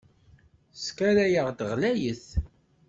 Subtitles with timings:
[0.73, 2.25] Teskaray-d ɣlayet.